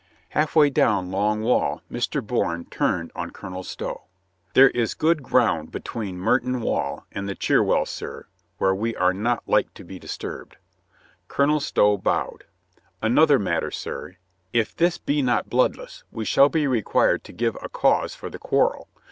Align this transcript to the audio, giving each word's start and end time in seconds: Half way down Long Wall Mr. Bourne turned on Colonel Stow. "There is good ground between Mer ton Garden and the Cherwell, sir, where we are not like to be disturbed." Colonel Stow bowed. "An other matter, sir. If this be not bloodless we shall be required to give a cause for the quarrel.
Half 0.29 0.55
way 0.55 0.71
down 0.71 1.11
Long 1.11 1.43
Wall 1.43 1.83
Mr. 1.91 2.25
Bourne 2.25 2.65
turned 2.65 3.11
on 3.15 3.29
Colonel 3.29 3.61
Stow. 3.61 4.05
"There 4.55 4.71
is 4.71 4.95
good 4.95 5.21
ground 5.21 5.71
between 5.71 6.17
Mer 6.17 6.39
ton 6.39 6.59
Garden 6.61 7.01
and 7.11 7.29
the 7.29 7.35
Cherwell, 7.35 7.85
sir, 7.85 8.25
where 8.57 8.73
we 8.73 8.95
are 8.95 9.13
not 9.13 9.47
like 9.47 9.71
to 9.75 9.83
be 9.83 9.99
disturbed." 9.99 10.57
Colonel 11.27 11.59
Stow 11.59 11.99
bowed. 11.99 12.45
"An 12.99 13.19
other 13.19 13.37
matter, 13.37 13.69
sir. 13.69 14.15
If 14.51 14.75
this 14.75 14.97
be 14.97 15.21
not 15.21 15.51
bloodless 15.51 16.03
we 16.11 16.25
shall 16.25 16.49
be 16.49 16.65
required 16.65 17.23
to 17.25 17.31
give 17.31 17.55
a 17.61 17.69
cause 17.69 18.15
for 18.15 18.31
the 18.31 18.39
quarrel. 18.39 18.87